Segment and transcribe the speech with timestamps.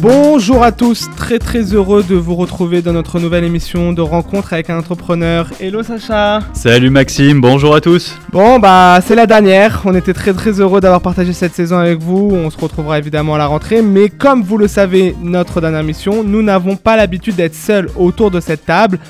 [0.00, 4.52] Bonjour à tous, très très heureux de vous retrouver dans notre nouvelle émission de rencontre
[4.52, 5.50] avec un entrepreneur.
[5.58, 6.40] Hello Sacha.
[6.52, 8.14] Salut Maxime, bonjour à tous.
[8.30, 11.98] Bon bah c'est la dernière, on était très très heureux d'avoir partagé cette saison avec
[11.98, 15.82] vous, on se retrouvera évidemment à la rentrée, mais comme vous le savez, notre dernière
[15.82, 19.00] mission, nous n'avons pas l'habitude d'être seuls autour de cette table.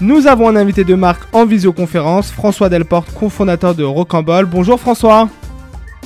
[0.00, 4.46] Nous avons un invité de marque en visioconférence, François Delporte, cofondateur de Rocambole.
[4.46, 5.28] Bonjour François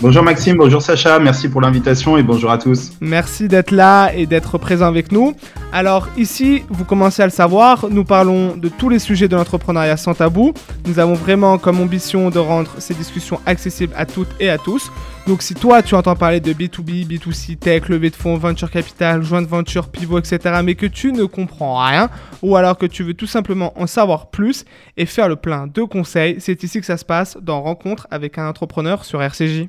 [0.00, 2.92] Bonjour Maxime, bonjour Sacha, merci pour l'invitation et bonjour à tous.
[3.00, 5.34] Merci d'être là et d'être présent avec nous.
[5.72, 9.96] Alors ici, vous commencez à le savoir, nous parlons de tous les sujets de l'entrepreneuriat
[9.96, 10.52] sans tabou.
[10.86, 14.92] Nous avons vraiment comme ambition de rendre ces discussions accessibles à toutes et à tous.
[15.28, 19.22] Donc si toi tu entends parler de B2B, B2C, tech, levée de fonds, venture capital,
[19.22, 20.60] joint venture, pivot, etc.
[20.64, 22.08] mais que tu ne comprends rien,
[22.40, 24.64] ou alors que tu veux tout simplement en savoir plus
[24.96, 28.38] et faire le plein de conseils, c'est ici que ça se passe dans Rencontre avec
[28.38, 29.68] un entrepreneur sur RCJ.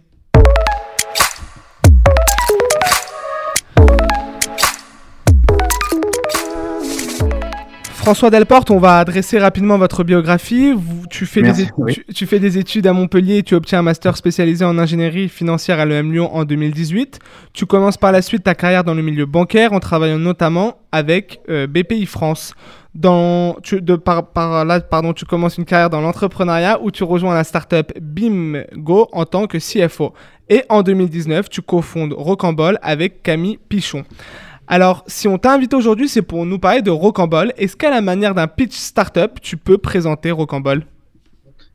[8.10, 10.74] François Delporte, on va adresser rapidement votre biographie.
[11.12, 11.68] tu, fais des
[12.12, 15.78] tu, fais des études à Montpellier et tu obtiens un master spécialisé en ingénierie financière
[15.78, 17.20] à l'EM Lyon en 2018.
[17.54, 21.42] Tu commences par la suite ta carrière dans le milieu bancaire en travaillant notamment avec
[21.50, 22.56] euh, BPI France.
[22.96, 27.36] Dans, tu, de, par, là, pardon, tu commences une carrière dans l'entrepreneuriat où tu rejoins
[27.36, 30.16] la startup BIMGO en tant que CFO.
[30.50, 34.04] Et en 2019, tu cofondes Rocambole avec Camille Pichon.
[34.72, 37.54] Alors, si on t'a invité aujourd'hui, c'est pour nous parler de Rocambole.
[37.58, 40.86] Est-ce qu'à la manière d'un pitch startup, tu peux présenter Rocambole?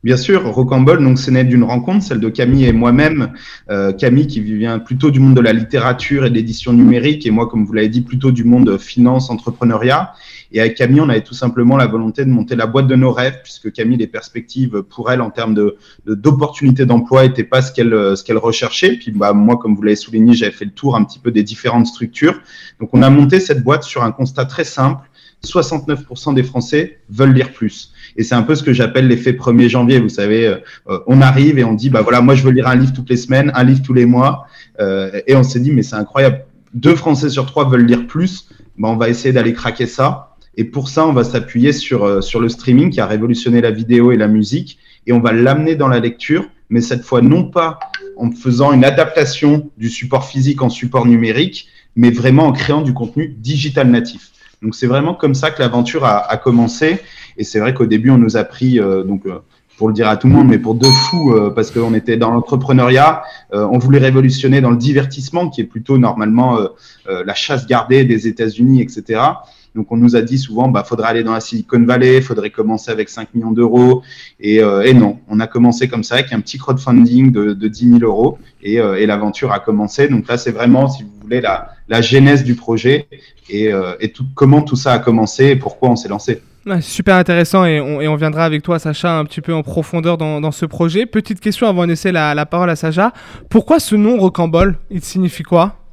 [0.05, 3.33] Bien sûr, Rocambole, donc c'est né d'une rencontre, celle de Camille et moi-même.
[3.69, 7.31] Euh, Camille qui vient plutôt du monde de la littérature et de l'édition numérique, et
[7.31, 10.13] moi, comme vous l'avez dit, plutôt du monde finance, entrepreneuriat.
[10.55, 13.11] Et avec Camille, on avait tout simplement la volonté de monter la boîte de nos
[13.11, 17.71] rêves, puisque Camille, les perspectives pour elle en termes de d'opportunités d'emploi n'étaient pas ce
[17.71, 18.95] qu'elle ce qu'elle recherchait.
[18.95, 21.43] Puis bah moi, comme vous l'avez souligné, j'avais fait le tour un petit peu des
[21.43, 22.39] différentes structures.
[22.79, 25.07] Donc on a monté cette boîte sur un constat très simple
[25.45, 27.93] 69% des Français veulent lire plus.
[28.17, 29.99] Et c'est un peu ce que j'appelle l'effet 1er janvier.
[29.99, 30.57] Vous savez, euh,
[30.89, 33.09] euh, on arrive et on dit, bah voilà, moi je veux lire un livre toutes
[33.09, 34.47] les semaines, un livre tous les mois.
[34.79, 36.45] Euh, et on s'est dit, mais c'est incroyable.
[36.73, 38.49] Deux Français sur trois veulent lire plus.
[38.77, 40.24] Bah, on va essayer d'aller craquer ça.
[40.57, 44.11] Et pour ça, on va s'appuyer sur, sur le streaming qui a révolutionné la vidéo
[44.11, 44.77] et la musique.
[45.07, 47.79] Et on va l'amener dans la lecture, mais cette fois non pas
[48.17, 52.93] en faisant une adaptation du support physique en support numérique, mais vraiment en créant du
[52.93, 54.31] contenu digital natif.
[54.61, 56.99] Donc c'est vraiment comme ça que l'aventure a, commencé.
[57.37, 59.39] Et c'est vrai qu'au début, on nous a pris, euh, donc euh,
[59.77, 62.17] pour le dire à tout le monde, mais pour deux fous, euh, parce qu'on était
[62.17, 66.57] dans l'entrepreneuriat, on voulait révolutionner dans le divertissement, qui est plutôt normalement
[67.07, 69.21] la chasse gardée des États-Unis, etc.
[69.75, 72.91] Donc on nous a dit souvent, bah faudrait aller dans la Silicon Valley, faudrait commencer
[72.91, 74.01] avec 5 millions d'euros.
[74.39, 77.99] Et, et, non, on a commencé comme ça avec un petit crowdfunding de, de 10
[77.99, 80.07] 000 euros et, et l'aventure a commencé.
[80.07, 83.07] Donc là, c'est vraiment, si vous voulez, la, genèse du projet
[83.49, 83.93] et, euh,
[84.33, 86.41] comment tout ça a commencé et pourquoi on s'est lancé.
[86.81, 90.65] super intéressant et on, viendra avec toi, Sacha, un petit peu en profondeur dans, ce
[90.65, 91.05] projet.
[91.05, 93.13] Petite question avant de laisser la, la parole à Sacha.
[93.49, 94.77] Pourquoi ce nom Rocambole?
[94.89, 95.84] Il signifie quoi?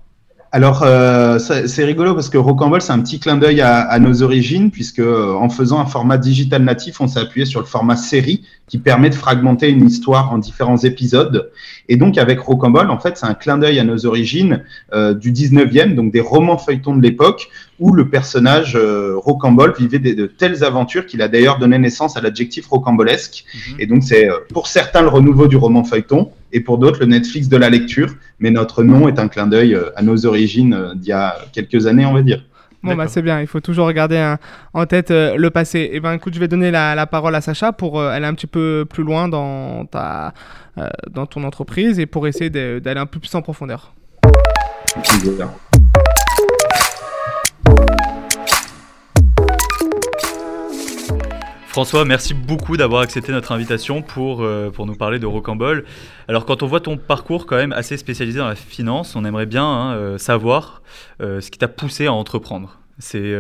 [0.54, 4.22] Alors, euh, c'est rigolo parce que Rocambole, c'est un petit clin d'œil à, à, nos
[4.22, 7.96] origines, puisque euh, en faisant un format digital natif, on s'est appuyé sur le format
[7.96, 11.50] série qui permet de fragmenter une histoire en différents épisodes.
[11.88, 15.32] Et donc, avec Rocambole, en fait, c'est un clin d'œil à nos origines euh, du
[15.32, 17.48] 19e, donc des romans feuilletons de l'époque,
[17.80, 22.20] où le personnage euh, Rocambole vivait de telles aventures qu'il a d'ailleurs donné naissance à
[22.20, 23.46] l'adjectif rocambolesque.
[23.54, 23.76] Mhm.
[23.78, 27.48] Et donc, c'est pour certains le renouveau du roman feuilleton, et pour d'autres le Netflix
[27.48, 28.14] de la lecture.
[28.38, 31.36] Mais notre nom est un clin d'œil euh, à nos origines euh, d'il y a
[31.52, 32.44] quelques années, on va dire.
[32.82, 34.34] Bon, bah c'est bien, il faut toujours regarder
[34.74, 35.78] en tête euh, le passé.
[35.78, 38.48] Et eh ben écoute, je vais donner la, parole à Sacha pour aller un petit
[38.48, 40.34] peu plus loin dans, ta,
[41.08, 43.94] dans ton entreprise et pour essayer d'aller un peu plus en profondeur.
[51.72, 55.84] François, merci beaucoup d'avoir accepté notre invitation pour, euh, pour nous parler de Rocambole.
[56.28, 59.46] Alors quand on voit ton parcours quand même assez spécialisé dans la finance, on aimerait
[59.46, 60.82] bien hein, euh, savoir
[61.22, 62.78] euh, ce qui t'a poussé à entreprendre.
[62.98, 63.34] C'est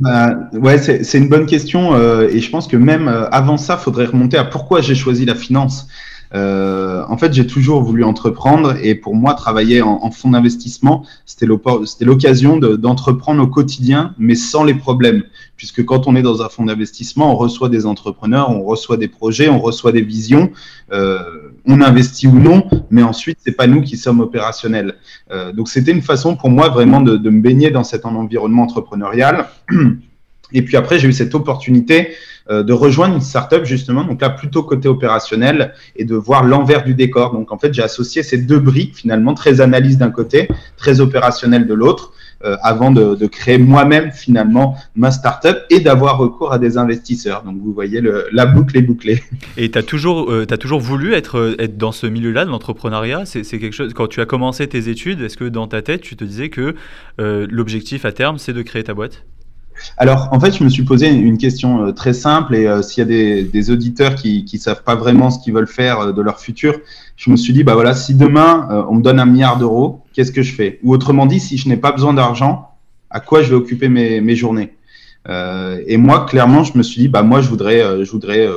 [0.00, 1.96] bah, ouais, c'est une bonne question
[2.28, 5.86] et je pense que même avant ça, faudrait remonter à pourquoi j'ai choisi la finance.
[6.34, 11.04] Euh, en fait, j'ai toujours voulu entreprendre et pour moi, travailler en, en fonds d'investissement,
[11.24, 15.22] c'était l'occasion d'entreprendre au quotidien, mais sans les problèmes.
[15.56, 19.08] Puisque quand on est dans un fonds d'investissement, on reçoit des entrepreneurs, on reçoit des
[19.08, 20.50] projets, on reçoit des visions,
[20.92, 21.18] euh,
[21.66, 24.96] on investit ou non, mais ensuite, c'est pas nous qui sommes opérationnels.
[25.30, 28.62] Euh, donc, c'était une façon pour moi vraiment de, de me baigner dans cet environnement
[28.62, 29.46] entrepreneurial.
[30.52, 32.10] Et puis après, j'ai eu cette opportunité
[32.48, 36.84] euh, de rejoindre une startup justement, donc là plutôt côté opérationnel et de voir l'envers
[36.84, 37.32] du décor.
[37.32, 41.66] Donc en fait, j'ai associé ces deux briques finalement, très analyse d'un côté, très opérationnel
[41.66, 42.12] de l'autre.
[42.44, 47.42] Euh, avant de, créer moi-même finalement ma startup et d'avoir recours à des investisseurs.
[47.42, 49.22] Donc vous voyez, la boucle est bouclée.
[49.56, 53.24] Et tu as toujours, euh, toujours voulu être, être dans ce milieu-là, de l'entrepreneuriat?
[53.24, 56.14] C'est quelque chose, quand tu as commencé tes études, est-ce que dans ta tête, tu
[56.14, 56.74] te disais que
[57.18, 59.24] l'objectif à terme, c'est de créer ta boîte?
[59.96, 63.00] Alors, en fait, je me suis posé une question euh, très simple et euh, s'il
[63.00, 66.22] y a des, auditeurs qui ne savent pas vraiment ce qu'ils veulent faire euh, de
[66.22, 66.80] leur futur,
[67.16, 70.32] je me suis dit, bah voilà, si demain on me donne un milliard d'euros, qu'est-ce
[70.32, 70.78] que je fais?
[70.82, 72.70] Ou autrement dit, si je n'ai pas besoin d'argent,
[73.10, 74.74] à quoi je vais occuper mes, journées?
[75.86, 77.82] Et moi, clairement, je me suis dit, bah moi, je voudrais,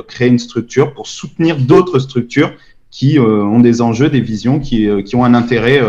[0.06, 2.52] créer une structure pour soutenir d'autres structures
[2.90, 5.80] qui ont des enjeux, des visions, qui, ont un intérêt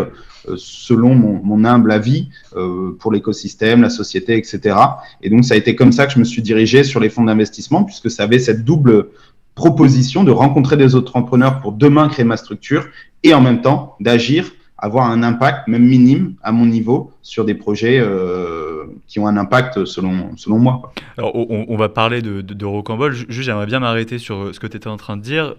[0.55, 4.75] selon mon, humble avis, euh, pour l'écosystème, la société, etc.
[5.21, 7.23] Et donc, ça a été comme ça que je me suis dirigé sur les fonds
[7.23, 9.09] d'investissement, puisque ça avait cette double
[9.55, 12.87] proposition de rencontrer des autres entrepreneurs pour demain créer ma structure
[13.23, 17.53] et en même temps d'agir, avoir un impact, même minime, à mon niveau, sur des
[17.53, 20.93] projets euh, qui ont un impact selon, selon moi.
[21.17, 23.11] Alors, on, va parler de, de, de.
[23.11, 25.55] Juste, j'aimerais bien m'arrêter sur ce que tu étais en train de dire.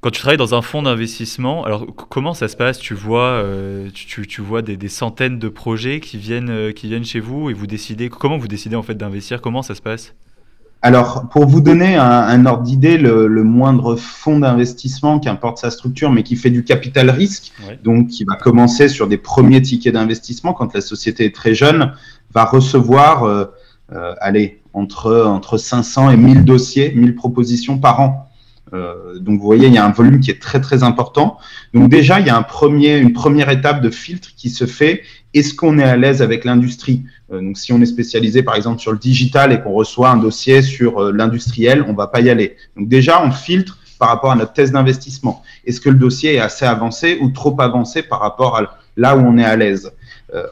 [0.00, 2.78] Quand tu travailles dans un fonds d'investissement, alors comment ça se passe?
[2.78, 6.86] Tu vois, euh, tu, tu, vois des, des, centaines de projets qui viennent, euh, qui
[6.88, 9.40] viennent chez vous et vous décidez comment vous décidez en fait d'investir?
[9.40, 10.14] Comment ça se passe?
[10.82, 16.22] Alors, pour vous donner un, ordre d'idée, le, moindre fonds d'investissement, qu'importe sa structure, mais
[16.22, 17.52] qui fait du capital risque,
[17.82, 21.92] donc qui va commencer sur des premiers tickets d'investissement quand la société est très jeune,
[22.32, 23.46] va recevoir, euh,
[24.20, 28.25] allez, entre, entre 500 et 1000 dossiers, 1000 propositions par an.
[28.74, 31.38] Euh, donc vous voyez, il y a un volume qui est très très important.
[31.72, 35.02] Donc déjà, il y a une première étape de filtre qui se fait.
[35.34, 37.04] Est-ce qu'on est à l'aise avec l'industrie?
[37.32, 40.16] Euh, Donc si on est spécialisé par exemple sur le digital et qu'on reçoit un
[40.16, 42.56] dossier sur euh, l'industriel, on va pas y aller.
[42.76, 45.42] Donc déjà, on filtre par rapport à notre thèse d'investissement.
[45.64, 49.20] Est-ce que le dossier est assez avancé ou trop avancé par rapport à là où
[49.20, 49.90] on est à l'aise?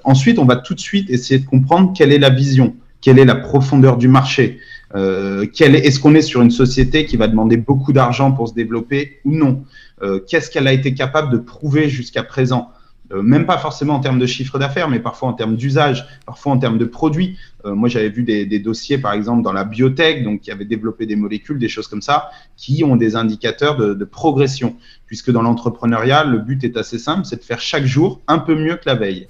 [0.02, 3.26] Ensuite, on va tout de suite essayer de comprendre quelle est la vision, quelle est
[3.26, 4.60] la profondeur du marché.
[4.94, 9.20] Euh, est-ce qu'on est sur une société qui va demander beaucoup d'argent pour se développer
[9.24, 9.64] ou non?
[10.02, 12.70] Euh, Qu'est-ce qu'elle a été capable de prouver jusqu'à présent?
[13.12, 16.52] Euh, Même pas forcément en termes de chiffre d'affaires, mais parfois en termes d'usage, parfois
[16.52, 17.38] en termes de produits.
[17.64, 21.16] moi, j'avais vu des, dossiers, par exemple, dans la biotech, donc qui avaient développé des
[21.16, 24.76] molécules, des choses comme ça, qui ont des indicateurs de, de progression.
[25.06, 28.54] Puisque dans l'entrepreneuriat, le but est assez simple, c'est de faire chaque jour un peu
[28.54, 29.26] mieux que la veille.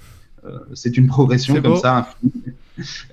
[0.73, 2.07] c'est une progression comme ça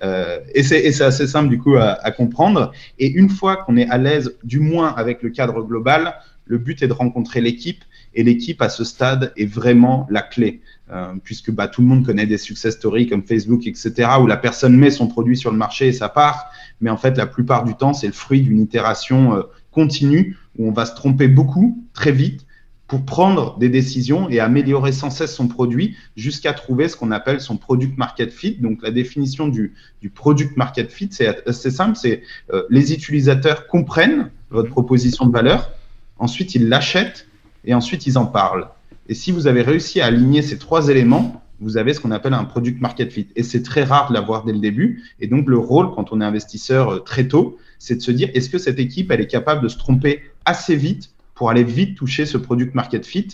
[0.03, 2.73] euh, et c'est assez simple du coup à, comprendre.
[2.99, 6.15] Et une fois qu'on est à l'aise, du moins avec le cadre global,
[6.47, 7.85] le but est de rencontrer l'équipe.
[8.15, 10.61] Et l'équipe à ce stade est vraiment la clé,
[10.91, 14.37] euh, puisque bah, tout le monde connaît des success stories comme Facebook, etc., où la
[14.37, 16.51] personne met son produit sur le marché et ça part.
[16.83, 20.69] Mais en fait, la plupart du temps, c'est le fruit d'une itération euh, continue où
[20.69, 22.45] on va se tromper beaucoup, très vite,
[22.93, 27.41] pour prendre des décisions et améliorer sans cesse son produit jusqu'à trouver ce qu'on appelle
[27.41, 28.57] son product market fit.
[28.57, 29.73] Donc la définition du,
[30.03, 32.21] du product market fit, c'est assez simple, c'est
[32.53, 35.71] euh, les utilisateurs comprennent votre proposition de valeur,
[36.19, 37.27] ensuite ils l'achètent
[37.65, 38.69] et ensuite ils en parlent.
[39.09, 42.35] Et si vous avez réussi à aligner ces trois éléments, vous avez ce qu'on appelle
[42.35, 43.29] un product market fit.
[43.37, 45.03] Et c'est très rare de l'avoir dès le début.
[45.19, 48.29] Et donc le rôle, quand on est investisseur euh, très tôt, c'est de se dire,
[48.35, 51.97] est-ce que cette équipe, elle est capable de se tromper assez vite pour aller vite
[51.97, 53.29] toucher ce product market fit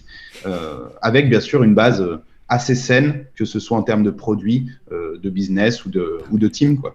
[0.46, 4.10] euh, avec bien sûr une base euh, assez saine, que ce soit en termes de
[4.10, 6.78] produits, euh, de business ou de, ou de team.
[6.80, 6.94] Quoi.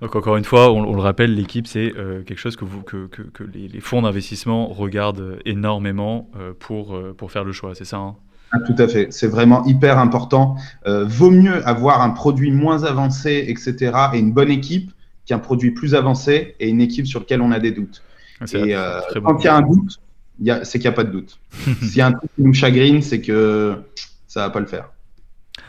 [0.00, 1.92] Donc encore une fois, on, le rappelle, l'équipe, c'est
[2.26, 7.52] quelque chose que, vous, que, que, les, fonds d'investissement regardent énormément pour, pour faire le
[7.52, 8.16] choix, c'est ça hein?
[8.50, 10.56] Ah, tout à fait, c'est vraiment hyper important.
[10.86, 14.90] vaut mieux avoir un produit moins avancé, etc., et une bonne équipe
[15.26, 18.02] qu'un produit plus avancé et une équipe sur laquelle on a des doutes.
[18.40, 18.74] Ah, et
[19.20, 20.00] quand il y a un doute,
[20.62, 21.38] c'est qu'il n'y a pas de doute.
[21.82, 23.76] S'il y a un truc qui nous chagrine, c'est que
[24.26, 24.90] ça va pas le faire.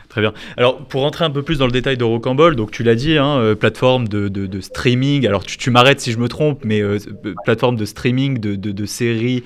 [0.09, 0.33] Très bien.
[0.57, 3.15] Alors, pour rentrer un peu plus dans le détail de Rocambole, donc tu l'as dit,
[3.17, 5.27] hein, euh, plateforme de, de, streaming.
[5.27, 8.85] Alors, tu, m'arrêtes si je me trompe, mais euh, euh, plateforme de streaming de, de
[8.85, 9.43] séries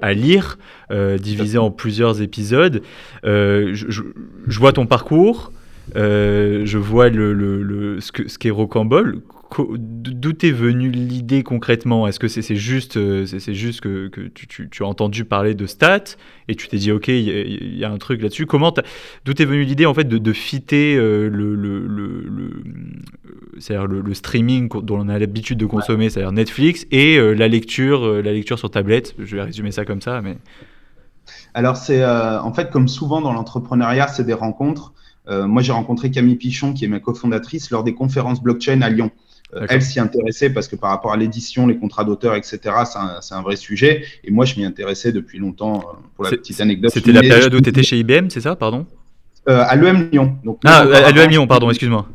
[0.00, 0.58] à lire,
[0.90, 2.82] divisée en plusieurs épisodes.
[3.24, 5.52] Je, je, vois ton parcours.
[5.94, 9.22] Je vois le, le, le ce qu'est ce Rocambole.
[9.58, 12.06] D'où est venue l'idée concrètement?
[12.06, 16.16] Est-ce que c'est juste, euh, c'est juste que, tu, as entendu parler de stats
[16.48, 18.46] et tu t'es dit ok, il y, a un truc là-dessus?
[18.46, 18.74] Comment
[19.24, 21.86] d'où est venue l'idée en fait de, fitter euh, le, le,
[23.56, 28.32] le, streaming dont on a l'habitude de consommer, c'est-à-dire Netflix, et euh, la lecture, la
[28.32, 29.14] lecture sur tablette?
[29.18, 30.36] Je vais résumer ça comme ça, mais.
[31.54, 34.92] Alors c'est en fait comme souvent dans l'entrepreneuriat, c'est des rencontres.
[35.28, 39.10] Moi, j'ai rencontré Camille Pichon, qui est ma cofondatrice, lors des conférences blockchain à Lyon.
[39.68, 42.58] elle s'y intéressait parce que par rapport à l'édition, les contrats d'auteur, etc.,
[43.20, 44.04] c'est un, vrai sujet.
[44.24, 45.84] Et moi, je m'y intéressais depuis longtemps.
[46.14, 46.90] pour la petite anecdote.
[46.92, 48.86] C'était la période où tu étais chez IBM, c'est ça, pardon?
[49.46, 50.36] À l'EM Lyon.
[50.44, 52.06] Donc, ah, à l'EM Lyon, pardon, excuse-moi.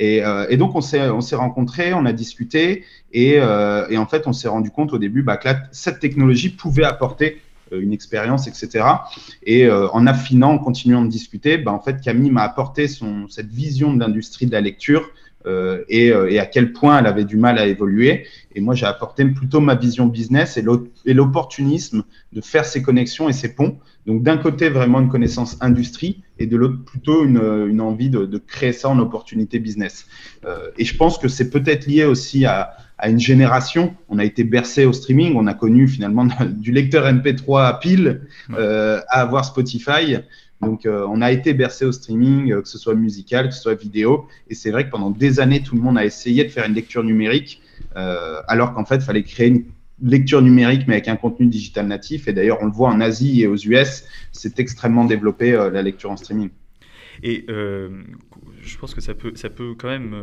[0.00, 4.06] Euh, et, donc, on s'est, on s'est rencontrés, on a discuté, et, euh, et en
[4.06, 7.38] fait, on s'est rendu compte au début bah, que cette technologie pouvait apporter euh,
[7.80, 8.84] une expérience, etc.
[9.44, 13.50] Et en affinant, en continuant de discuter, bah, en fait, Camille m'a apporté son, cette
[13.50, 15.10] vision de l'industrie de la lecture
[15.88, 18.26] et, et, à quel point elle avait du mal à évoluer.
[18.54, 23.32] Et moi, j'ai apporté plutôt ma vision business et l'opportunisme de faire ces connexions et
[23.32, 23.78] ces ponts.
[24.06, 28.24] Donc, d'un côté, vraiment une connaissance industrie et de l'autre, plutôt une, une envie de,
[28.24, 30.06] de, créer ça en opportunité business.
[30.44, 33.94] Euh, et je pense que c'est peut-être lié aussi à, à, une génération.
[34.08, 35.34] On a été bercé au streaming.
[35.36, 40.16] On a connu finalement du lecteur MP3 à pile euh, à avoir Spotify.
[40.60, 43.62] Donc, euh, on a été bercé au streaming, euh, que ce soit musical, que ce
[43.62, 44.28] soit vidéo.
[44.48, 46.74] Et c'est vrai que pendant des années, tout le monde a essayé de faire une
[46.74, 47.60] lecture numérique,
[47.94, 49.64] alors qu'en fait, il fallait créer une
[50.02, 52.28] lecture numérique, mais avec un contenu digital natif.
[52.28, 56.10] Et d'ailleurs, on le voit en Asie et aux US, c'est extrêmement développé la lecture
[56.10, 56.50] en streaming.
[57.24, 60.14] Et je pense que ça peut, ça peut quand même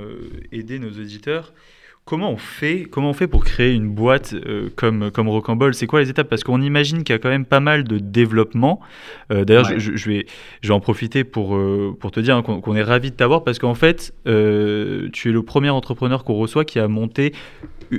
[0.52, 1.54] aider nos auditeurs.
[2.06, 4.34] Comment on fait, comment on fait pour créer une boîte
[4.76, 5.76] comme, comme Rocambole?
[5.76, 6.28] C'est quoi les étapes?
[6.28, 8.80] Parce qu'on imagine qu'il y a quand même pas mal de développement.
[9.30, 10.26] D'ailleurs, je, je, vais,
[10.62, 11.56] je vais en profiter pour,
[12.00, 14.30] pour te dire hein, qu'on est ravi de t'avoir parce qu'en fait, tu
[15.30, 17.32] es le premier entrepreneur qu'on reçoit qui a monté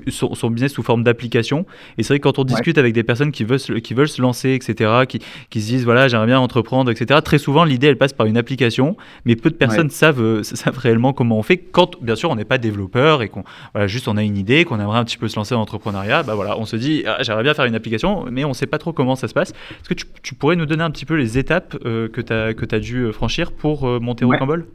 [0.09, 1.66] son, business sous forme d'application.
[1.99, 4.09] Et c'est vrai que quand on discute avec des personnes qui veulent, se, qui veulent
[4.09, 5.20] se lancer, etc., qui,
[5.50, 8.37] qui se disent, voilà, j'aimerais bien entreprendre, etc., très souvent, l'idée, elle passe par une
[8.37, 12.30] application, mais peu de personnes savent, euh, savent réellement comment on fait quand, bien sûr,
[12.30, 15.04] on n'est pas développeur et qu'on, voilà, juste on a une idée, qu'on aimerait un
[15.04, 17.64] petit peu se lancer dans l'entrepreneuriat, bah voilà, on se dit, ah, j'aimerais bien faire
[17.64, 19.50] une application, mais on ne sait pas trop comment ça se passe.
[19.50, 22.32] Est-ce que tu, tu, pourrais nous donner un petit peu les étapes euh, que tu
[22.32, 24.37] as, as, dû euh, franchir pour monter ouais.
[24.37, 24.66] Rocambole?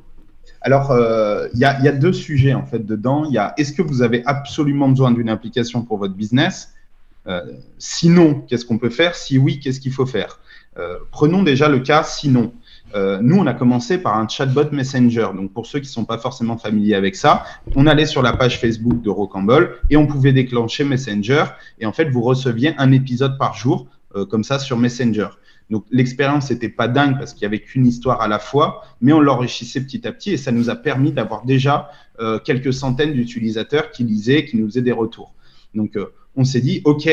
[0.65, 3.25] Alors, euh, il y, a, deux sujets en fait dedans.
[3.25, 6.73] Il y a est-ce que vous avez absolument besoin d'une application pour votre business?
[7.27, 7.43] Euh,
[7.77, 9.13] Sinon, qu'est-ce qu'on peut faire?
[9.13, 10.39] Si oui, qu'est-ce qu'il faut faire?
[10.79, 12.51] Euh, Prenons déjà le cas sinon.
[12.95, 15.27] nous, on a commencé par un chatbot Messenger.
[15.35, 17.43] Donc, pour ceux qui ne sont pas forcément familiers avec ça,
[17.75, 21.45] on allait sur la page Facebook de Rocambole et on pouvait déclencher Messenger.
[21.77, 23.85] Et en fait, vous receviez un épisode par jour,
[24.31, 25.27] comme ça, sur Messenger.
[25.69, 29.13] Donc l'expérience n'était pas dingue parce qu'il n'y avait qu'une histoire à la fois, mais
[29.13, 33.13] on l'enrichissait petit à petit et ça nous a permis d'avoir déjà euh, quelques centaines
[33.13, 35.33] d'utilisateurs qui lisaient, qui nous faisaient des retours.
[35.73, 37.09] Donc euh, on s'est dit, OK,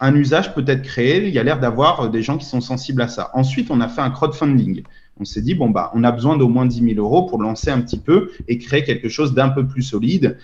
[0.00, 2.60] un usage peut être créé, il y a l'air d'avoir euh, des gens qui sont
[2.60, 3.30] sensibles à ça.
[3.34, 4.82] Ensuite, on a fait un crowdfunding
[5.20, 7.70] on s'est dit, bon, bah, on a besoin d'au moins 10 000 euros pour lancer
[7.70, 10.38] un petit peu et créer quelque chose d'un peu plus solide.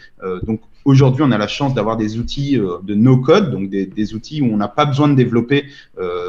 [0.47, 4.45] Donc, aujourd'hui, on a la chance d'avoir des outils de no-code, donc des, outils où
[4.45, 5.65] on n'a pas besoin de développer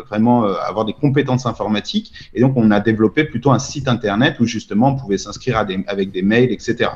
[0.08, 2.13] vraiment euh, avoir des compétences informatiques.
[2.34, 6.12] Et donc, on a développé plutôt un site internet où justement, on pouvait s'inscrire avec
[6.12, 6.91] des mails, etc.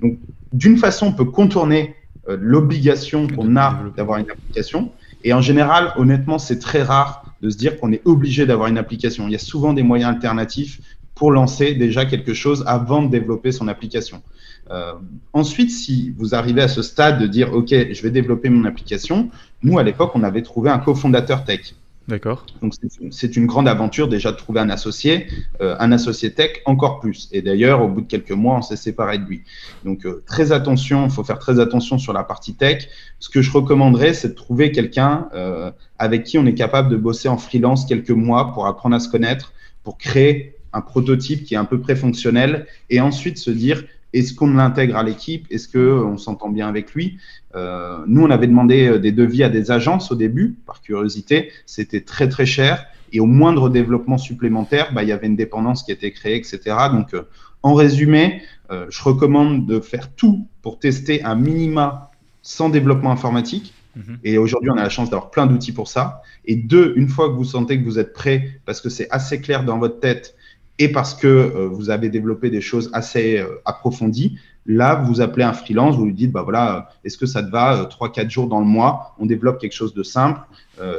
[0.00, 0.18] Donc,
[0.52, 1.94] d'une façon, on peut contourner
[2.28, 4.92] euh, l'obligation qu'on a d'avoir une application.
[5.24, 8.78] Et en général, honnêtement, c'est très rare de se dire qu'on est obligé d'avoir une
[8.78, 9.26] application.
[9.26, 10.80] Il y a souvent des moyens alternatifs
[11.14, 14.22] pour lancer déjà quelque chose avant de développer son application.
[14.70, 14.92] Euh,
[15.32, 19.30] ensuite, si vous arrivez à ce stade de dire, OK, je vais développer mon application,
[19.62, 21.74] nous, à l'époque, on avait trouvé un cofondateur tech.
[22.08, 22.46] D'accord.
[22.62, 22.72] Donc
[23.10, 25.26] c'est une grande aventure déjà de trouver un associé,
[25.60, 27.28] euh, un associé tech encore plus.
[27.32, 29.42] Et d'ailleurs, au bout de quelques mois, on s'est séparé de lui.
[29.84, 32.88] Donc euh, très attention, il faut faire très attention sur la partie tech.
[33.18, 36.96] Ce que je recommanderais, c'est de trouver quelqu'un euh, avec qui on est capable de
[36.96, 39.52] bosser en freelance quelques mois pour apprendre à se connaître,
[39.84, 44.54] pour créer un prototype qui est un peu préfonctionnel et ensuite se dire est-ce qu'on
[44.54, 45.46] l'intègre à l'équipe?
[45.50, 47.18] Est-ce qu'on s'entend bien avec lui?
[47.54, 51.50] Euh, Nous, on avait demandé euh, des devis à des agences au début, par curiosité.
[51.66, 52.86] C'était très, très cher.
[53.12, 56.60] Et au moindre développement supplémentaire, bah, il y avait une dépendance qui était créée, etc.
[56.92, 57.22] Donc, euh,
[57.62, 62.10] en résumé, euh, je recommande de faire tout pour tester un minima
[62.42, 63.74] sans développement informatique.
[63.96, 64.18] Mhm.
[64.24, 66.22] Et aujourd'hui, on a la chance d'avoir plein d'outils pour ça.
[66.44, 69.40] Et deux, une fois que vous sentez que vous êtes prêt, parce que c'est assez
[69.40, 70.34] clair dans votre tête,
[70.78, 75.44] et parce que euh, vous avez développé des choses assez euh, approfondies, là, vous appelez
[75.44, 78.30] un freelance, vous lui dites, bah voilà, euh, est-ce que ça te va, trois, quatre
[78.30, 80.40] jours dans le mois, on développe quelque chose de simple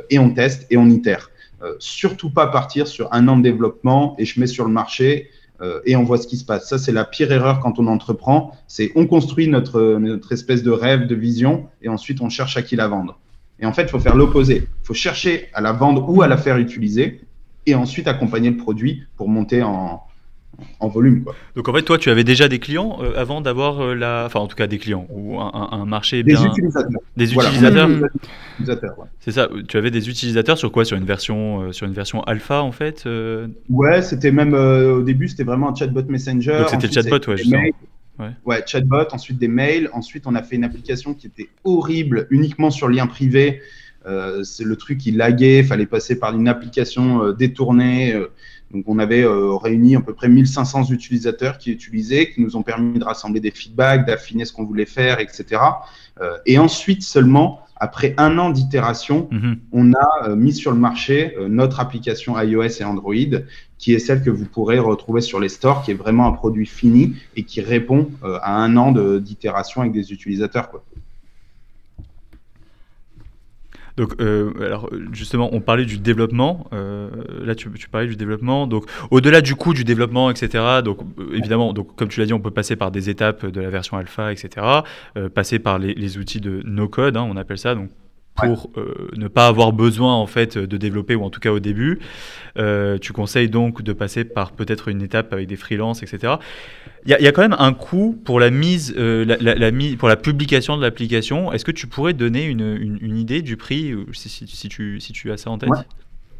[0.09, 1.31] et on teste et on itère.
[1.79, 5.29] surtout pas partir sur un an de développement et je mets sur le marché
[5.85, 6.67] et on voit ce qui se passe.
[6.67, 8.51] Ça, c'est la pire erreur quand on entreprend.
[8.67, 12.61] C'est on construit notre, notre espèce de rêve, de vision, et ensuite on cherche à
[12.61, 13.19] qui la vendre.
[13.61, 14.67] Et en fait, il faut faire l'opposé.
[14.67, 17.21] Il faut chercher à la vendre ou à la faire utiliser
[17.69, 20.03] et ensuite accompagner le produit pour monter en,
[20.79, 21.23] en volume.
[21.23, 21.35] Quoi.
[21.55, 24.39] Donc en fait, toi, tu avais déjà des clients euh, avant d'avoir euh, la, enfin
[24.39, 26.41] en tout cas des clients ou un, marché bien.
[26.41, 27.01] Des utilisateurs.
[27.17, 29.07] Des utilisateurs.
[29.19, 29.49] C'est ça.
[29.67, 30.85] Tu avais des utilisateurs sur quoi?
[30.85, 33.07] Sur une version, euh, sur une version alpha en fait.
[33.69, 36.57] Ouais, c'était même au début, c'était vraiment un chatbot messenger.
[36.59, 37.73] Donc c'était le chatbot, ouais.
[38.19, 38.31] Ouais.
[38.45, 38.63] ouais.
[38.65, 42.89] chatbot, ensuite des mails, ensuite on a fait une application qui était horrible, uniquement sur
[42.89, 43.61] lien privé.
[44.43, 48.15] C'est le truc qui laguait, fallait passer par une application détournée.
[48.71, 52.61] Donc, on avait euh, réuni à peu près 1500 utilisateurs qui utilisaient, qui nous ont
[52.61, 55.61] permis de rassembler des feedbacks, d'affiner ce qu'on voulait faire, etc.
[56.21, 59.57] Euh, et ensuite seulement, après un an d'itération, mhm.
[59.71, 63.13] on a euh, mis sur le marché notre application iOS et Android,
[63.79, 66.67] qui est celle que vous pourrez retrouver sur les stores, qui est vraiment un produit
[66.67, 70.69] fini et qui répond à un an d'itération avec des utilisateurs.
[70.69, 70.83] Quoi.
[73.99, 76.69] Donc, euh, alors justement, on parlait du développement.
[76.71, 77.09] Euh,
[77.43, 78.65] là, tu, parlais du développement.
[78.65, 80.79] Donc, au-delà du coût du développement, etc.
[80.85, 83.59] Donc, euh, évidemment, donc comme tu l'as dit, on peut passer par des étapes de
[83.59, 84.65] la version alpha, etc.
[85.35, 87.75] passer par les, outils de no-code, hein, on appelle ça.
[87.75, 87.89] Donc,
[88.35, 91.59] pour euh, ne pas avoir besoin en fait de développer ou en tout cas au
[91.59, 91.99] début.
[92.57, 96.33] Euh, tu conseilles donc de passer par peut-être une étape avec des freelances, etc.
[97.05, 100.75] Il y, a quand même un coût pour la mise, euh, la, pour la publication
[100.75, 101.53] de l'application.
[101.53, 105.49] Est-ce que tu pourrais donner une, idée du prix si, tu, si tu as ça
[105.49, 105.69] en tête?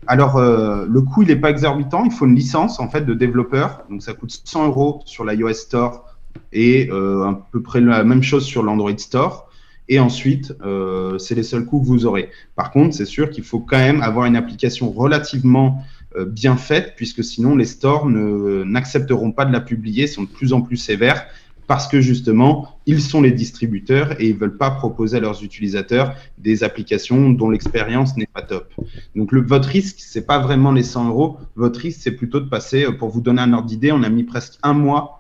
[0.08, 2.04] Alors, le coût, il n'est pas exorbitant.
[2.04, 3.84] Il faut une licence en fait de développeur.
[3.90, 6.06] Donc, ça coûte 100 euros sur l'iOS Store
[6.52, 9.49] et à peu près la même chose sur l'Android Store.
[9.90, 12.30] Et ensuite, euh, c'est les seuls coûts que vous aurez.
[12.56, 15.84] Par contre, c'est sûr qu'il faut quand même avoir une application relativement
[16.16, 20.54] euh, bien faite, puisque sinon les stores n'accepteront pas de la publier, sont de plus
[20.54, 21.26] en plus sévères,
[21.66, 25.44] parce que justement, ils sont les distributeurs et ils ne veulent pas proposer à leurs
[25.44, 28.72] utilisateurs des applications dont l'expérience n'est pas top.
[29.16, 31.38] Donc, votre risque, c'est pas vraiment les 100 euros.
[31.56, 34.10] Votre risque, c'est plutôt de passer, euh, pour vous donner un ordre d'idée, on a
[34.10, 35.16] mis presque un mois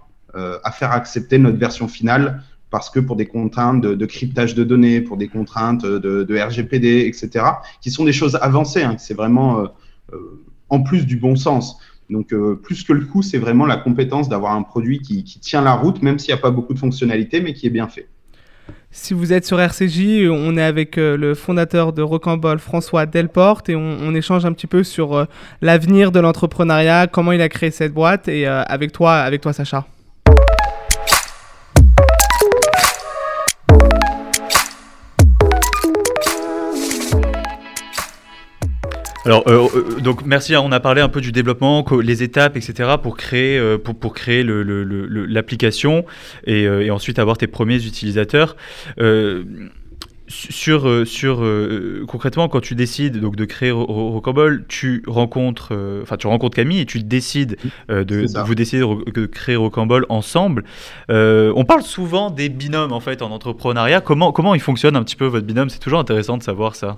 [0.64, 5.02] à faire accepter notre version finale parce que pour des contraintes de, cryptage de données,
[5.02, 7.46] pour des contraintes de, RGPD, etc.,
[7.82, 9.66] qui sont des choses avancées, hein, c'est vraiment euh,
[10.14, 11.80] euh, en plus du bon sens.
[12.10, 15.62] Donc, euh, plus que le coût, c'est vraiment la compétence d'avoir un produit qui, tient
[15.62, 18.08] la route, même s'il n'y a pas beaucoup de fonctionnalités, mais qui est bien fait.
[18.92, 23.76] Si vous êtes sur RCJ, on est avec le fondateur de Rocambole, François Delporte, et
[23.76, 25.28] on, échange un petit peu sur
[25.62, 29.86] l'avenir de l'entrepreneuriat, comment il a créé cette boîte, et avec toi, avec toi, Sacha.
[39.30, 40.56] Alors, euh, euh, donc merci.
[40.56, 42.96] Hein, on a parlé un peu du développement, les étapes, etc.
[43.02, 46.04] pour créer, euh, pour, pour, créer l'application
[46.48, 48.56] et, et, ensuite avoir tes premiers utilisateurs.
[50.28, 51.44] sur, sur
[52.08, 56.86] concrètement, quand tu décides donc de créer Rocambole, tu rencontres, enfin tu rencontres Camille et
[56.88, 60.64] tu décides de, vous décidez de, créer Rocambole ensemble.
[61.10, 64.02] on parle souvent des binômes en fait en entrepreneuriat.
[64.02, 65.70] Comment comment il fonctionne un petit peu votre binôme?
[65.70, 66.98] C'est toujours intéressant de savoir ça.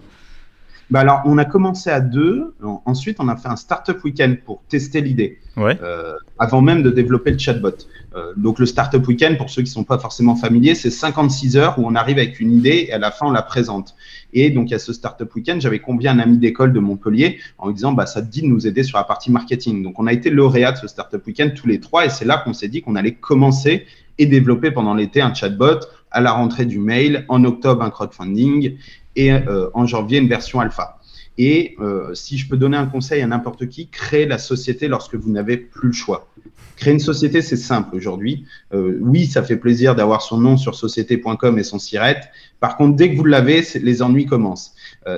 [0.91, 2.53] Bah alors, on a commencé à deux.
[2.85, 5.39] Ensuite, on a fait un startup week-end pour tester l'idée.
[5.57, 7.69] Euh, avant même de développer le chatbot.
[8.13, 11.55] Euh, donc, le startup week-end, pour ceux qui ne sont pas forcément familiers, c'est 56
[11.55, 13.95] heures où on arrive avec une idée et à la fin, on la présente.
[14.33, 17.39] Et donc, il y a ce startup week-end, j'avais combien un ami d'école de Montpellier
[17.57, 19.83] en lui disant, bah, ça te dit de nous aider sur la partie marketing.
[19.83, 22.37] Donc, on a été lauréat de ce startup week-end tous les trois et c'est là
[22.37, 23.85] qu'on s'est dit qu'on allait commencer
[24.17, 25.79] et développer pendant l'été un chatbot
[26.11, 28.75] à la rentrée du mail, en octobre un crowdfunding
[29.15, 30.97] et euh, en janvier une version alpha.
[31.37, 35.15] Et euh, si je peux donner un conseil à n'importe qui, créez la société lorsque
[35.15, 36.27] vous n'avez plus le choix.
[36.75, 38.45] Créer une société, c'est simple aujourd'hui.
[38.73, 42.21] Euh, oui, ça fait plaisir d'avoir son nom sur société.com et son SIRET.
[42.59, 44.73] Par contre, dès que vous l'avez, les ennuis commencent.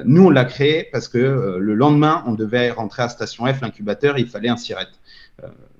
[0.06, 4.18] nous, on l'a créé parce que le lendemain, on devait rentrer à Station F, l'incubateur,
[4.18, 4.88] il fallait un SIRET.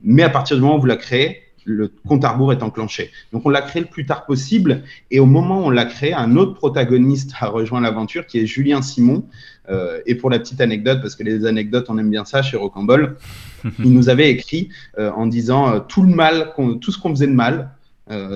[0.02, 3.12] mais à partir du moment où vous la créez, le compte à rebours est enclenché.
[3.32, 6.14] Donc on l'a créé le plus tard possible et au moment où on l'a créé,
[6.14, 9.26] un autre protagoniste a rejoint l'aventure qui est Julien Simon.
[9.70, 12.58] Euh, et pour la petite anecdote, parce que les anecdotes, on aime bien ça chez
[12.58, 13.18] Rocambole,
[13.80, 17.28] il nous avait écrit euh, en disant euh, tout le mal, tout ce qu'on faisait
[17.28, 17.72] de mal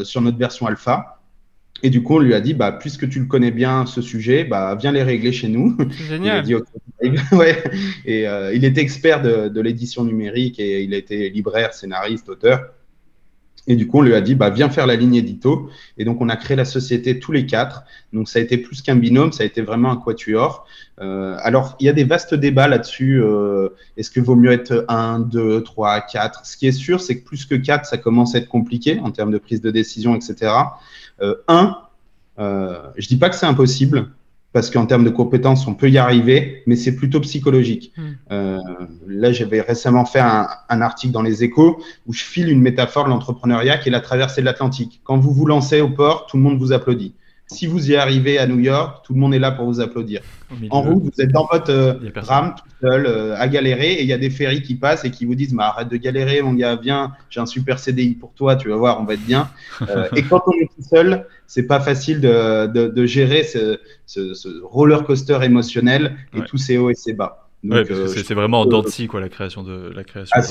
[0.05, 1.19] sur notre version alpha.
[1.83, 4.45] Et du coup, on lui a dit, bah, puisque tu le connais bien ce sujet,
[4.45, 5.77] bah, viens les régler chez nous.
[5.91, 6.47] Génial.
[6.49, 7.63] Il a dit, ouais.
[8.05, 12.61] Et il était expert de, de l'édition numérique et il a été libraire, scénariste, auteur.
[13.67, 15.69] Et du coup, on lui a dit, bah, viens faire la ligne édito.
[15.97, 17.83] Et donc, on a créé la société tous les quatre.
[18.13, 20.65] Donc, ça a été plus qu'un binôme, ça a été vraiment un quatuor.
[21.01, 23.21] Euh, alors, il y a des vastes débats là-dessus.
[23.21, 27.19] Euh, est-ce que vaut mieux être 1, 2, 3, 4 Ce qui est sûr, c'est
[27.19, 30.15] que plus que 4, ça commence à être compliqué en termes de prise de décision,
[30.15, 30.53] etc.
[31.21, 31.77] Euh, 1,
[32.39, 34.09] euh, je dis pas que c'est impossible.
[34.53, 37.93] Parce qu'en termes de compétences, on peut y arriver, mais c'est plutôt psychologique.
[37.97, 38.11] Hmm.
[38.31, 38.57] Euh,
[39.07, 43.05] là, j'avais récemment fait un, un, article dans les échos où je file une métaphore
[43.05, 45.01] de l'entrepreneuriat qui est la traversée de l'Atlantique.
[45.03, 47.13] Quand vous vous lancez au port, tout le monde vous applaudit.
[47.49, 50.21] Si vous y arrivez à New York, tout le monde est là pour vous applaudir.
[50.69, 54.07] En route, vous êtes dans votre euh, rame tout seul euh, à galérer et il
[54.07, 56.53] y a des ferries qui passent et qui vous disent bah, arrête de galérer, mon
[56.53, 59.49] gars, viens, j'ai un super CDI pour toi, tu vas voir, on va être bien.
[59.89, 63.79] Euh, et quand on est tout seul, c'est pas facile de, de, de gérer ce,
[64.05, 67.47] ce, ce, roller coaster émotionnel et tous ces hauts et ces bas.
[67.63, 70.35] c'est vraiment en dents quoi, la création de la création.
[70.35, 70.41] Ah,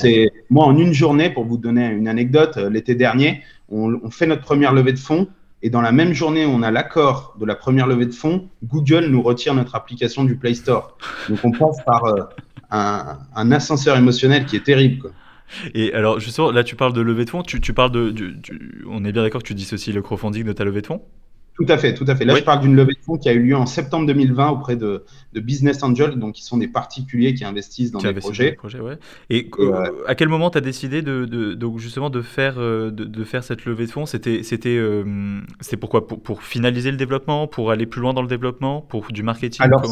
[0.49, 4.43] moi, en une journée, pour vous donner une anecdote, l'été dernier, on, on fait notre
[4.43, 5.27] première levée de fonds
[5.61, 9.07] et dans la même journée on a l'accord de la première levée de fonds, Google
[9.07, 10.97] nous retire notre application du Play Store.
[11.29, 12.23] Donc on passe par euh,
[12.69, 15.11] un, ascenseur émotionnel qui est terrible.
[15.73, 18.13] Et alors justement, là tu parles de levée de fonds, tu, parles de...
[18.89, 21.01] on est bien d'accord que tu dissocies le crowdfunding de ta levée de fonds?
[21.57, 22.23] Tout à fait, tout à fait.
[22.23, 24.75] Là, je parle d'une levée de fonds qui a eu lieu en septembre 2020 auprès
[24.75, 28.57] de, Business Angels, donc qui sont des particuliers qui investissent dans des projets.
[29.29, 33.43] Et, euh, à quel moment tu as décidé de, justement de faire, euh, de, faire
[33.43, 34.05] cette levée de fonds?
[34.05, 36.07] C'était euh, c'est pourquoi?
[36.07, 39.61] Pour, pour, finaliser le développement, pour aller plus loin dans le développement, pour du marketing?
[39.63, 39.83] Alors,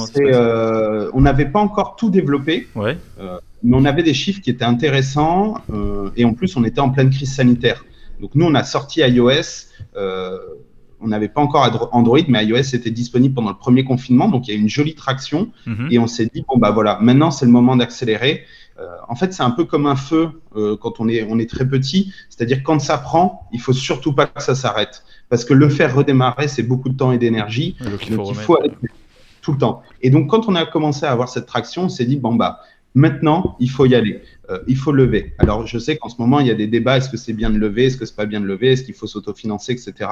[1.13, 2.67] on n'avait pas encore tout développé.
[2.75, 2.97] Ouais.
[3.63, 5.61] mais on avait des chiffres qui étaient intéressants
[6.15, 7.85] et en plus on était en pleine crise sanitaire.
[8.19, 9.67] Donc nous on a sorti iOS
[11.05, 14.53] on n'avait pas encore Android, mais iOS était disponible pendant le premier confinement, donc il
[14.53, 15.51] y a une jolie traction.
[15.67, 15.87] Mhm.
[15.91, 18.43] Et on s'est dit, bon, bah voilà, maintenant c'est le moment d'accélérer.
[18.79, 21.49] Euh, en fait, c'est un peu comme un feu euh, quand on est, on est
[21.49, 25.03] très petit, c'est-à-dire quand ça prend, il faut surtout pas que ça s'arrête.
[25.29, 27.77] Parce que le faire redémarrer, c'est beaucoup de temps et d'énergie.
[27.79, 28.71] Donc, il faut, aller
[29.41, 29.83] tout le temps.
[30.01, 32.59] Et donc, quand on a commencé à avoir cette traction, on s'est dit, bon, bah,
[32.95, 34.21] Maintenant, il faut y aller.
[34.49, 35.33] Euh, il faut lever.
[35.37, 36.97] Alors, je sais qu'en ce moment, il y a des débats.
[36.97, 37.85] Est-ce que c'est bien de lever?
[37.85, 38.71] Est-ce que c'est pas bien de lever?
[38.71, 40.09] Est-ce qu'il faut s'autofinancer, etc.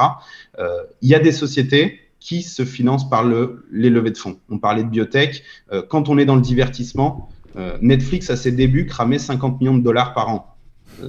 [0.59, 4.37] Euh, il y a des sociétés qui se financent par le, les levées de fonds.
[4.49, 5.43] On parlait de biotech.
[5.71, 7.29] Euh, quand on est dans le divertissement,
[7.81, 10.55] Netflix, à ses débuts, cramait 50 millions de dollars par an.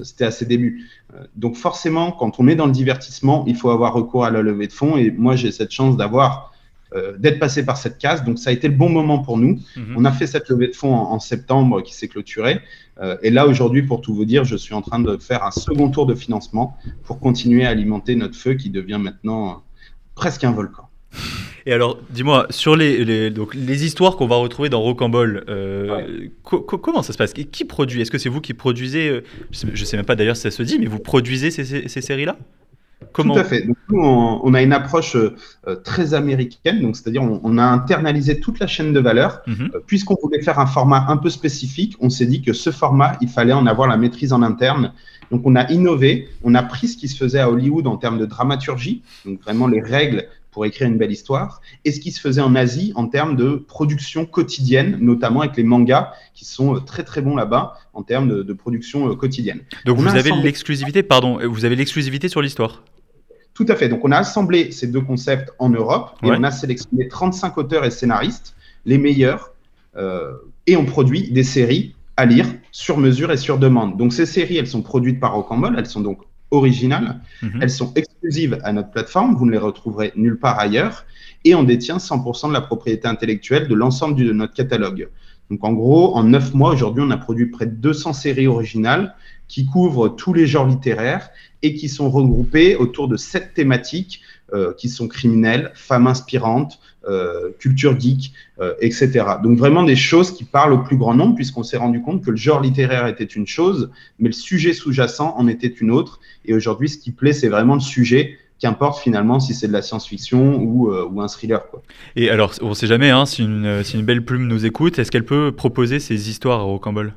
[0.03, 0.87] C'était à ses débuts.
[1.35, 4.67] donc, forcément, quand on est dans le divertissement, il faut avoir recours à la levée
[4.67, 4.95] de fonds.
[4.95, 6.53] Et moi, j'ai cette chance d'avoir
[7.17, 8.23] d'être passé par cette case.
[8.23, 9.59] Donc ça a été le bon moment pour nous.
[9.75, 9.95] Mhm.
[9.97, 12.59] On a fait cette levée de fonds en, septembre qui s'est clôturée.
[13.01, 15.51] Euh, et là aujourd'hui, pour tout vous dire, je suis en train de faire un
[15.51, 19.53] second tour de financement pour continuer à alimenter notre feu qui devient maintenant euh,
[20.15, 20.83] presque un volcan.
[21.65, 25.43] Et alors, dis-moi, sur les, donc, les histoires qu'on va retrouver dans Rocambole,
[26.43, 27.33] comment ça se passe?
[27.33, 28.01] Qui produit?
[28.01, 30.61] Est-ce que c'est vous qui produisez Je ne sais, même pas d'ailleurs si ça se
[30.61, 32.37] dit, mais vous produisez ces séries-là?
[33.13, 33.65] Tout à fait.
[33.65, 35.35] nous, on, a une approche euh,
[35.83, 39.41] très américaine, donc c'est-à-dire on, a internalisé toute la chaîne de valeur.
[39.47, 39.71] Mhm.
[39.73, 43.17] Euh, puisqu'on voulait faire un format un peu spécifique, on s'est dit que ce format,
[43.21, 44.93] il fallait en avoir la maîtrise en interne.
[45.31, 48.19] Donc on a innové, on a pris ce qui se faisait à Hollywood en termes
[48.19, 52.21] de dramaturgie, donc vraiment les règles pour écrire une belle histoire, et ce qui se
[52.21, 56.79] faisait en Asie en termes de production quotidienne, notamment avec les mangas qui sont euh,
[56.79, 59.59] très très bons là-bas en termes de, production quotidienne.
[59.85, 62.83] Donc vous avez l'exclusivité, pardon, vous avez l'exclusivité sur l'histoire?
[63.53, 63.89] Tout à fait.
[63.89, 67.83] Donc, on a assemblé ces deux concepts en Europe et on a sélectionné 35 auteurs
[67.83, 69.51] et scénaristes, les meilleurs,
[69.97, 70.31] euh,
[70.67, 73.97] et on produit des séries à lire sur mesure et sur demande.
[73.97, 76.19] Donc, ces séries, elles sont produites par Rocambole, elles sont donc
[76.55, 77.59] originales, mhm.
[77.61, 81.05] elles sont exclusives à notre plateforme, vous ne les retrouverez nulle part ailleurs,
[81.43, 85.09] et on détient 100% de la propriété intellectuelle de l'ensemble de notre catalogue.
[85.51, 89.15] Donc, en gros, en neuf mois, aujourd'hui, on a produit près de 200 séries originales
[89.47, 91.29] qui couvrent tous les genres littéraires
[91.61, 94.21] et qui sont regroupés autour de sept thématiques
[94.53, 99.25] euh, qui sont criminelles, femmes inspirantes, euh, culture geek, euh, etc.
[99.41, 102.31] Donc vraiment des choses qui parlent au plus grand nombre, puisqu'on s'est rendu compte que
[102.31, 106.19] le genre littéraire était une chose, mais le sujet sous-jacent en était une autre.
[106.45, 109.83] Et aujourd'hui, ce qui plaît, c'est vraiment le sujet qu'importe finalement si c'est de la
[109.83, 111.67] science-fiction ou, ou, un thriller.
[111.69, 111.83] Quoi.
[112.15, 114.97] Et alors, on ne sait jamais, hein, si, une, si, une, belle plume nous écoute,
[114.97, 117.13] est-ce qu'elle peut proposer ces histoires à Rocambole?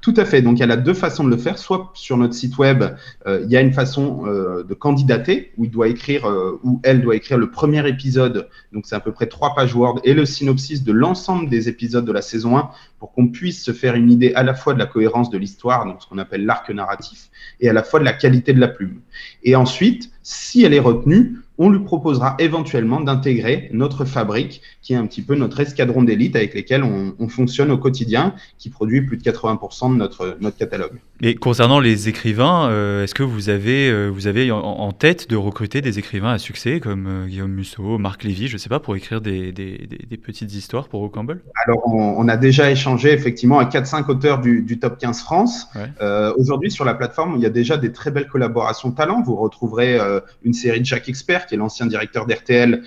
[0.00, 0.42] Tout à fait.
[0.42, 1.58] Donc, il y a deux façons de le faire.
[1.58, 2.84] Soit sur notre site web,
[3.26, 6.80] euh, il y a une façon euh, de candidater où il doit écrire, euh, ou
[6.84, 8.48] elle doit écrire le premier épisode.
[8.72, 12.04] Donc, c'est à peu près trois pages Word et le synopsis de l'ensemble des épisodes
[12.04, 14.78] de la saison 1 pour qu'on puisse se faire une idée à la fois de
[14.78, 17.28] la cohérence de l'histoire, donc ce qu'on appelle l'arc narratif,
[17.60, 19.00] et à la fois de la qualité de la plume.
[19.42, 24.96] Et ensuite, si elle est retenue, on lui proposera éventuellement d'intégrer notre fabrique, qui est
[24.96, 29.16] un petit peu notre escadron d'élite avec lesquels on, fonctionne au quotidien, qui produit plus
[29.16, 30.98] de 80% de notre, notre catalogue.
[31.20, 35.36] Et concernant les écrivains, euh, est-ce que vous avez, euh, vous avez en, tête de
[35.36, 38.80] recruter des écrivains à succès comme euh, Guillaume Musso, Marc Lévy, je ne sais pas,
[38.80, 43.58] pour écrire des, des, petites histoires pour Campbell Alors, on, a déjà échangé échangé effectivement
[43.58, 45.66] avec 4-5 auteurs du, top 15 France.
[46.00, 49.20] Euh, aujourd'hui, sur la plateforme, il y a déjà des très belles collaborations talents.
[49.22, 52.82] Vous retrouverez euh, une série de Jacques Expert, qui est l'ancien directeur d'RTL,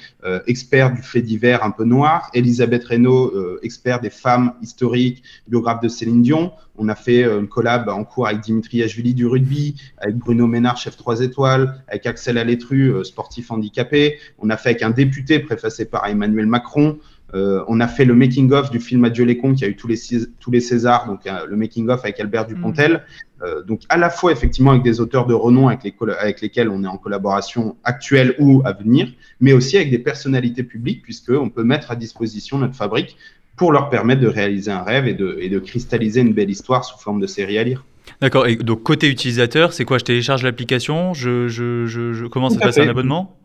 [0.48, 2.30] expert du fait divers un peu noir.
[2.34, 6.52] Elisabeth Reynaud, expert des femmes historiques, biographe de Céline Dion.
[6.78, 10.78] On a fait une collab en cours avec Dimitri Ashvili du rugby, avec Bruno Ménard,
[10.78, 14.18] chef 3 étoiles, avec Axel Alétru, sportif handicapé.
[14.40, 16.98] On a fait avec un député préfacé par Emmanuel Macron.
[17.34, 19.88] Euh, on a fait le making-of du film Adieu les cons qui a eu tous
[19.88, 19.98] les,
[20.40, 22.94] tous les Césars, donc euh, le making-of avec Albert Dupontel.
[22.94, 23.44] Mm.
[23.44, 26.70] Euh, donc à la fois effectivement avec des auteurs de renom avec, les avec, lesquels
[26.70, 29.08] on est en collaboration actuelle ou à venir,
[29.40, 33.18] mais aussi avec des personnalités publiques puisqu'on peut mettre à disposition notre fabrique
[33.56, 36.84] pour leur permettre de réaliser un rêve et de, et de cristalliser une belle histoire
[36.84, 37.86] sous forme de série à lire.
[38.20, 38.48] D'accord.
[38.48, 39.98] Et donc côté utilisateur, c'est quoi?
[39.98, 43.38] Je télécharge l'application, je, je, je, commence à passer un abonnement?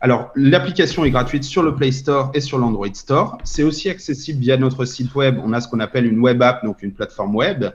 [0.00, 3.38] Alors, l'application est gratuite sur le Play Store et sur l'Android Store.
[3.42, 5.40] C'est aussi accessible via notre site web.
[5.42, 7.66] On a ce qu'on appelle une web app, donc une plateforme web.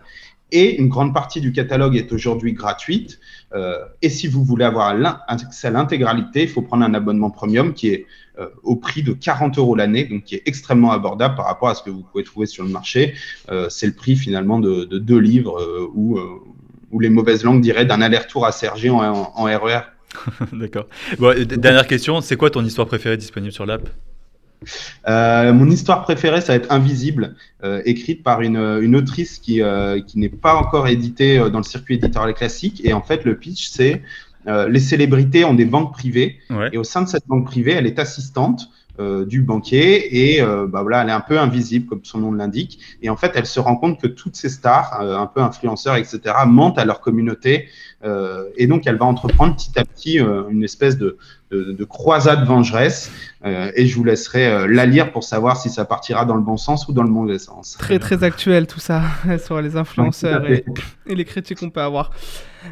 [0.52, 3.20] Et une grande partie du catalogue est aujourd'hui gratuite.
[3.54, 4.96] Euh, et si vous voulez avoir
[5.28, 8.06] accès à l'intégralité, il faut prendre un abonnement premium qui est
[8.40, 11.76] euh, au prix de 40 euros l'année, donc qui est extrêmement abordable par rapport à
[11.76, 13.16] ce que vous pouvez trouver sur le marché.
[13.50, 16.20] Euh, c'est le prix finalement de, deux livres ou,
[17.00, 19.82] les mauvaises langues diraient d'un aller-retour à Sergi en, en RER
[20.54, 20.88] D'accord.
[21.46, 23.90] dernière question, c'est quoi ton histoire préférée disponible sur l'app?
[25.08, 30.02] Euh, mon histoire préférée, ça va être Invisible, euh, écrite par une, autrice qui, euh,
[30.02, 32.82] qui n'est pas encore éditée dans le circuit éditorial classique.
[32.84, 34.02] Et en fait, le pitch, c'est
[34.46, 36.38] les célébrités ont des banques privées.
[36.74, 38.70] Et au sein de cette banque privée, elle est assistante.
[39.26, 43.10] du banquier et bah voilà, elle est un peu invisible comme son nom l'indique et
[43.10, 46.78] en fait elle se rend compte que toutes ces stars, un peu influenceurs etc, mentent
[46.78, 47.70] à leur communauté
[48.04, 51.18] euh, et donc, elle va entreprendre petit à petit euh, une espèce de,
[51.52, 53.12] de, croisade vengeresse.
[53.46, 56.58] Euh, et je vous laisserai la lire pour savoir si ça partira dans le bon
[56.58, 57.76] sens ou dans le mauvais sens.
[57.78, 59.04] Très, très actuel tout ça
[59.46, 60.66] sur les influenceurs et,
[61.06, 62.12] les critiques qu'on peut avoir.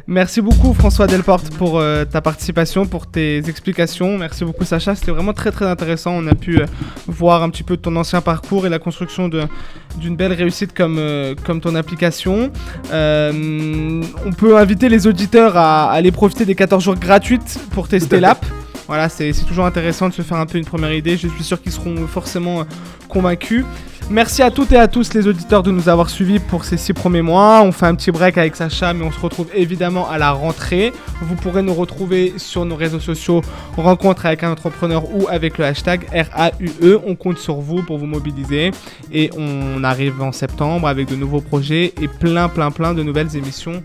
[0.06, 4.16] Merci beaucoup François Delporte pour ta participation, pour tes explications.
[4.16, 6.12] Merci beaucoup Sacha, c'était vraiment très très intéressant.
[6.12, 6.62] On a pu
[7.06, 10.98] voir un petit peu ton ancien parcours et la construction d'une belle réussite comme,
[11.44, 12.50] comme ton application.
[12.90, 15.21] on peut inviter les auditeurs
[15.54, 18.44] à, aller profiter des 14 jours gratuites pour tester l'app.
[18.86, 21.16] Voilà, c'est toujours intéressant de se faire un peu une première idée.
[21.16, 22.64] Je suis sûr qu'ils seront forcément euh,
[23.08, 23.64] convaincus.
[24.10, 26.92] Merci à toutes et à tous les auditeurs de nous avoir suivis pour ces six
[26.92, 27.62] premiers mois.
[27.62, 30.92] On fait un petit break avec Sacha, mais on se retrouve évidemment à la rentrée.
[31.22, 33.40] Vous pourrez nous retrouver sur nos réseaux sociaux
[33.76, 37.00] Rencontre avec un entrepreneur ou avec le hashtag RAUE.
[37.06, 38.72] On compte sur vous pour vous mobiliser.
[39.12, 43.34] Et on arrive en septembre avec de nouveaux projets et plein, plein, plein de nouvelles
[43.34, 43.82] émissions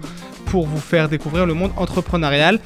[0.50, 2.60] pour vous faire découvrir le monde entrepreneurial.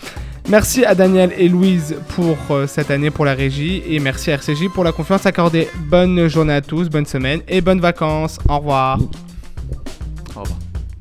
[0.49, 4.35] Merci à Daniel et Louise pour euh, cette année pour la régie et merci à
[4.35, 5.69] RCJ pour la confiance accordée.
[5.89, 8.39] Bonne journée à tous, bonne semaine et bonnes vacances.
[8.49, 8.97] Au revoir.